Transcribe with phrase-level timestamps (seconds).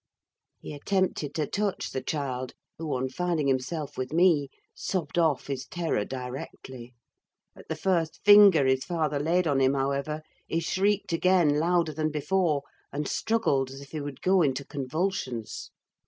[0.57, 5.67] He attempted to touch the child, who, on finding himself with me, sobbed off his
[5.67, 6.95] terror directly.
[7.55, 12.09] At the first finger his father laid on him, however, he shrieked again louder than
[12.09, 15.69] before, and struggled as if he would go into convulsions.